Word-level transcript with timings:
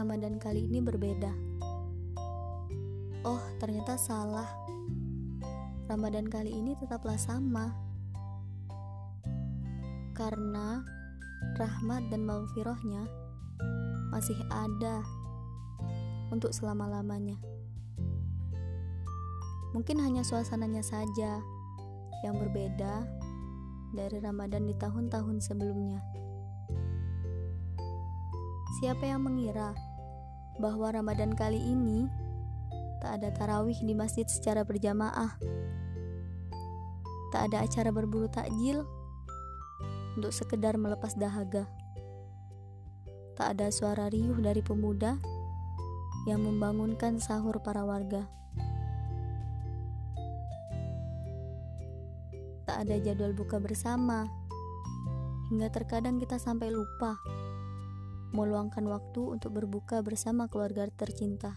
Ramadan 0.00 0.40
kali 0.40 0.64
ini 0.64 0.80
berbeda. 0.80 1.28
Oh, 3.20 3.36
ternyata 3.60 4.00
salah. 4.00 4.48
Ramadan 5.92 6.24
kali 6.24 6.56
ini 6.56 6.72
tetaplah 6.80 7.20
sama. 7.20 7.68
Karena 10.16 10.80
rahmat 11.60 12.08
dan 12.08 12.24
maghfirahnya 12.24 13.04
masih 14.08 14.40
ada 14.48 15.04
untuk 16.32 16.56
selama-lamanya. 16.56 17.36
Mungkin 19.76 20.00
hanya 20.00 20.24
suasananya 20.24 20.80
saja 20.80 21.44
yang 22.24 22.40
berbeda 22.40 23.04
dari 23.92 24.16
Ramadan 24.16 24.64
di 24.64 24.72
tahun-tahun 24.80 25.44
sebelumnya. 25.44 26.00
Siapa 28.80 29.04
yang 29.04 29.28
mengira 29.28 29.76
bahwa 30.60 30.92
Ramadan 30.92 31.32
kali 31.32 31.56
ini 31.56 32.04
tak 33.00 33.18
ada 33.18 33.32
tarawih 33.32 33.80
di 33.80 33.96
masjid 33.96 34.28
secara 34.28 34.60
berjamaah? 34.60 35.40
Tak 37.32 37.48
ada 37.48 37.64
acara 37.64 37.88
berburu 37.88 38.28
takjil 38.28 38.84
untuk 40.20 40.36
sekedar 40.36 40.76
melepas 40.76 41.16
dahaga. 41.16 41.64
Tak 43.40 43.56
ada 43.56 43.72
suara 43.72 44.12
riuh 44.12 44.36
dari 44.36 44.60
pemuda 44.60 45.16
yang 46.28 46.44
membangunkan 46.44 47.16
sahur 47.16 47.56
para 47.64 47.80
warga. 47.88 48.28
Tak 52.68 52.84
ada 52.84 53.00
jadwal 53.00 53.32
buka 53.32 53.56
bersama, 53.56 54.28
hingga 55.48 55.72
terkadang 55.72 56.20
kita 56.20 56.36
sampai 56.36 56.68
lupa 56.68 57.16
meluangkan 58.30 58.86
waktu 58.86 59.38
untuk 59.38 59.58
berbuka 59.58 60.02
bersama 60.02 60.46
keluarga 60.46 60.86
tercinta. 60.94 61.54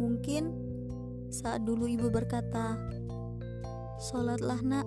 Mungkin 0.00 0.42
saat 1.32 1.64
dulu 1.64 1.88
ibu 1.88 2.08
berkata, 2.08 2.76
"Sholatlah, 4.00 4.60
Nak, 4.60 4.86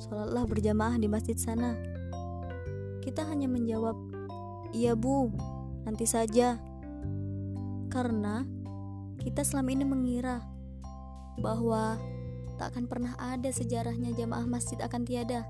sholatlah 0.00 0.44
berjamaah 0.48 0.96
di 1.00 1.08
masjid 1.08 1.36
sana." 1.36 1.76
Kita 3.00 3.24
hanya 3.28 3.48
menjawab, 3.48 3.96
"Iya, 4.72 4.96
Bu, 4.96 5.32
nanti 5.84 6.08
saja." 6.08 6.56
Karena 7.92 8.42
kita 9.20 9.46
selama 9.46 9.70
ini 9.70 9.84
mengira 9.86 10.42
bahwa 11.38 11.96
tak 12.58 12.74
akan 12.74 12.86
pernah 12.86 13.14
ada 13.18 13.50
sejarahnya 13.50 14.14
jamaah 14.14 14.46
masjid 14.46 14.78
akan 14.78 15.02
tiada. 15.02 15.46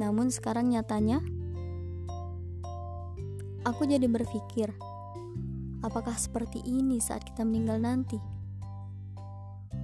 Namun 0.00 0.32
sekarang 0.32 0.72
nyatanya 0.72 1.20
aku 3.64 3.84
jadi 3.84 4.08
berpikir, 4.08 4.72
apakah 5.84 6.16
seperti 6.16 6.64
ini 6.64 7.00
saat 7.00 7.24
kita 7.24 7.44
meninggal 7.44 7.80
nanti? 7.80 8.16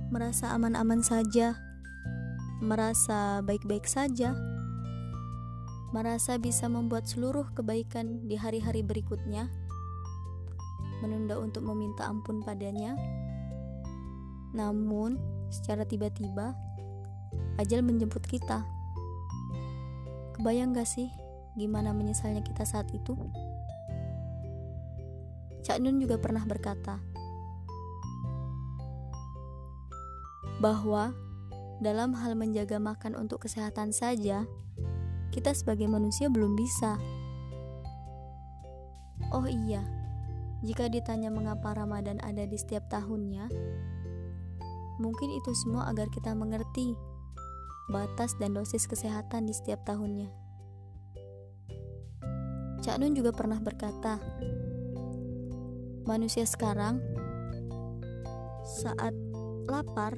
Merasa 0.09 0.55
aman-aman 0.55 1.03
saja, 1.03 1.59
merasa 2.63 3.45
baik-baik 3.45 3.85
saja, 3.85 4.33
merasa 5.93 6.41
bisa 6.41 6.71
membuat 6.71 7.05
seluruh 7.05 7.53
kebaikan 7.53 8.25
di 8.25 8.37
hari-hari 8.39 8.81
berikutnya 8.81 9.49
menunda 11.05 11.37
untuk 11.37 11.65
meminta 11.69 12.09
ampun 12.09 12.41
padanya. 12.41 12.97
Namun, 14.57 15.21
secara 15.53 15.85
tiba-tiba, 15.85 16.57
ajal 17.61 17.85
menjemput 17.85 18.25
kita. 18.25 18.65
Kebayang 20.37 20.73
gak 20.73 20.89
sih 20.89 21.09
gimana 21.57 21.93
menyesalnya 21.93 22.41
kita 22.45 22.65
saat 22.65 22.89
itu? 22.93 23.17
Cak 25.67 25.83
Nun 25.83 25.99
juga 25.99 26.15
pernah 26.15 26.47
berkata 26.47 27.03
bahwa 30.63 31.11
dalam 31.83 32.15
hal 32.15 32.39
menjaga 32.39 32.79
makan 32.79 33.19
untuk 33.19 33.43
kesehatan 33.43 33.91
saja, 33.91 34.47
kita 35.35 35.51
sebagai 35.51 35.91
manusia 35.91 36.31
belum 36.31 36.55
bisa. 36.55 36.95
Oh 39.35 39.51
iya, 39.51 39.83
jika 40.63 40.87
ditanya 40.87 41.35
mengapa 41.35 41.75
Ramadan 41.75 42.23
ada 42.23 42.47
di 42.47 42.55
setiap 42.55 42.87
tahunnya, 42.87 43.51
mungkin 45.03 45.35
itu 45.35 45.51
semua 45.67 45.91
agar 45.91 46.07
kita 46.15 46.31
mengerti 46.31 46.95
batas 47.91 48.39
dan 48.39 48.55
dosis 48.55 48.87
kesehatan 48.87 49.51
di 49.51 49.53
setiap 49.53 49.83
tahunnya. 49.83 50.31
Cak 52.87 53.03
Nun 53.03 53.19
juga 53.19 53.35
pernah 53.35 53.59
berkata, 53.59 54.23
manusia 56.07 56.47
sekarang 56.47 57.03
saat 58.63 59.13
lapar 59.67 60.15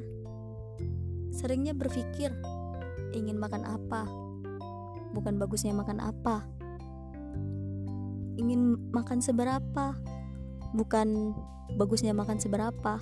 seringnya 1.32 1.72
berpikir 1.72 2.28
ingin 3.16 3.40
makan 3.40 3.64
apa, 3.64 4.04
bukan 5.16 5.40
bagusnya 5.40 5.72
makan 5.72 5.98
apa. 6.04 6.44
Ingin 8.38 8.92
makan 8.94 9.18
seberapa, 9.18 9.96
bukan 10.76 11.34
bagusnya 11.74 12.14
makan 12.14 12.38
seberapa. 12.38 13.00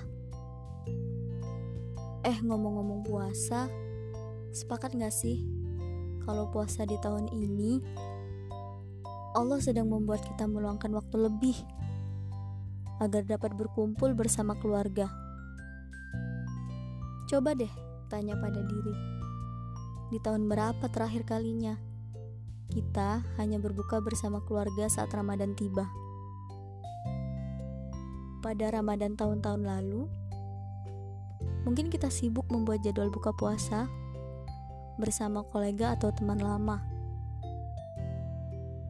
Eh, 2.25 2.37
ngomong-ngomong 2.41 3.05
puasa, 3.05 3.69
sepakat 4.55 4.97
gak 4.97 5.13
sih 5.13 5.45
kalau 6.27 6.49
puasa 6.51 6.83
di 6.83 6.99
tahun 6.99 7.31
ini 7.31 7.79
Allah 9.37 9.61
sedang 9.63 9.87
membuat 9.87 10.25
kita 10.25 10.49
meluangkan 10.49 10.91
waktu 10.97 11.29
lebih 11.29 11.55
agar 12.97 13.23
dapat 13.25 13.53
berkumpul 13.53 14.13
bersama 14.17 14.57
keluarga. 14.57 15.09
Coba 17.27 17.53
deh 17.53 17.71
tanya 18.07 18.39
pada 18.39 18.63
diri, 18.63 18.95
di 20.13 20.17
tahun 20.23 20.47
berapa 20.47 20.87
terakhir 20.87 21.27
kalinya 21.27 21.75
kita 22.71 23.23
hanya 23.39 23.59
berbuka 23.59 23.99
bersama 23.99 24.39
keluarga 24.43 24.87
saat 24.87 25.11
Ramadan 25.11 25.55
tiba? 25.55 25.87
pada 28.47 28.71
Ramadan 28.71 29.17
tahun-tahun 29.19 29.67
lalu, 29.67 30.07
mungkin 31.67 31.91
kita 31.91 32.07
sibuk 32.07 32.47
membuat 32.47 32.79
jadwal 32.79 33.11
buka 33.11 33.35
puasa 33.35 33.91
bersama 34.95 35.43
kolega 35.43 35.99
atau 35.99 36.15
teman 36.15 36.39
lama. 36.39 36.79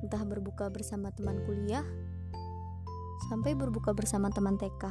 Entah 0.05 0.21
berbuka 0.29 0.69
bersama 0.69 1.09
teman 1.09 1.41
kuliah, 1.49 1.81
sampai 3.27 3.53
berbuka 3.53 3.91
bersama 3.91 4.31
teman 4.31 4.55
TK. 4.55 4.83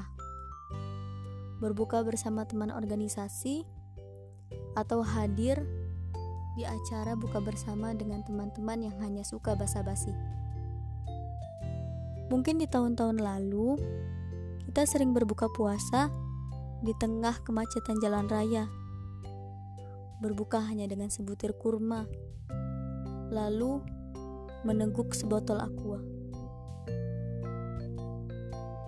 Berbuka 1.60 2.04
bersama 2.04 2.44
teman 2.44 2.68
organisasi, 2.68 3.64
atau 4.76 5.00
hadir 5.00 5.64
di 6.56 6.64
acara 6.68 7.16
buka 7.16 7.40
bersama 7.40 7.96
dengan 7.96 8.20
teman-teman 8.24 8.92
yang 8.92 8.96
hanya 9.00 9.24
suka 9.24 9.56
basa-basi. 9.56 10.12
Mungkin 12.28 12.60
di 12.60 12.68
tahun-tahun 12.68 13.20
lalu, 13.20 13.80
kita 14.68 14.84
sering 14.84 15.16
berbuka 15.16 15.48
puasa 15.52 16.12
di 16.84 16.92
tengah 17.00 17.40
kemacetan 17.40 17.96
jalan 18.04 18.28
raya. 18.28 18.68
Berbuka 20.20 20.60
hanya 20.60 20.88
dengan 20.88 21.08
sebutir 21.12 21.56
kurma, 21.56 22.08
lalu 23.32 23.80
meneguk 24.64 25.12
sebotol 25.12 25.60
aqua. 25.60 26.15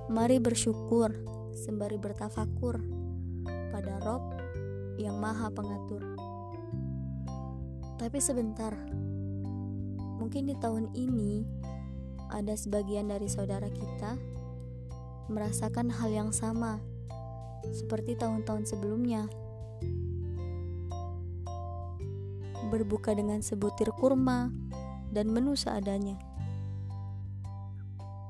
Mari 0.09 0.41
bersyukur 0.41 1.13
sembari 1.53 2.01
bertafakur 2.01 2.81
pada 3.45 4.01
Rob 4.01 4.25
yang 4.97 5.21
Maha 5.21 5.53
Pengatur. 5.53 6.01
Tapi 8.01 8.17
sebentar, 8.17 8.73
mungkin 10.17 10.49
di 10.49 10.57
tahun 10.57 10.97
ini 10.97 11.45
ada 12.33 12.57
sebagian 12.57 13.13
dari 13.13 13.29
saudara 13.29 13.69
kita 13.69 14.17
merasakan 15.29 15.93
hal 15.93 16.09
yang 16.09 16.33
sama 16.33 16.81
seperti 17.69 18.17
tahun-tahun 18.17 18.65
sebelumnya. 18.65 19.29
Berbuka 22.73 23.13
dengan 23.13 23.45
sebutir 23.45 23.93
kurma 23.93 24.49
dan 25.13 25.29
menu 25.29 25.53
seadanya. 25.53 26.17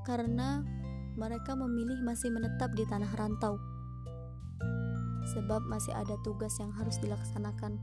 Karena 0.03 0.78
mereka 1.19 1.51
memilih 1.51 1.99
masih 1.99 2.31
menetap 2.31 2.71
di 2.79 2.87
tanah 2.87 3.11
rantau. 3.19 3.59
Sebab 5.35 5.67
masih 5.67 5.91
ada 5.91 6.15
tugas 6.23 6.55
yang 6.63 6.71
harus 6.71 6.95
dilaksanakan. 7.03 7.75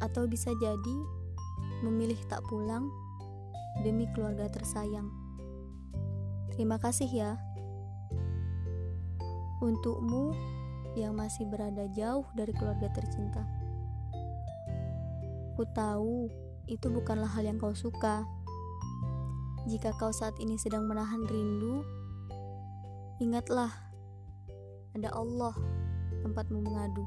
Atau 0.00 0.24
bisa 0.24 0.48
jadi 0.56 0.96
memilih 1.84 2.16
tak 2.32 2.40
pulang 2.48 2.88
demi 3.84 4.08
keluarga 4.16 4.48
tersayang. 4.48 5.12
Terima 6.56 6.80
kasih 6.80 7.12
ya. 7.12 7.36
Untukmu 9.60 10.32
yang 10.96 11.12
masih 11.12 11.44
berada 11.44 11.84
jauh 11.92 12.24
dari 12.32 12.56
keluarga 12.56 12.88
tercinta. 12.96 13.44
Ku 15.60 15.68
tahu 15.76 16.32
itu 16.72 16.88
bukanlah 16.88 17.28
hal 17.28 17.44
yang 17.44 17.60
kau 17.60 17.76
suka. 17.76 18.24
Jika 19.70 19.94
kau 19.94 20.10
saat 20.10 20.34
ini 20.42 20.58
sedang 20.58 20.90
menahan 20.90 21.22
rindu, 21.30 21.86
ingatlah 23.22 23.70
ada 24.98 25.14
Allah 25.14 25.54
tempatmu 26.26 26.58
mengadu. 26.58 27.06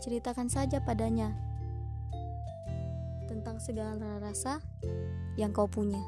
Ceritakan 0.00 0.48
saja 0.48 0.80
padanya 0.80 1.28
tentang 3.28 3.60
segala 3.60 4.16
rasa 4.16 4.64
yang 5.36 5.52
kau 5.52 5.68
punya. 5.68 6.00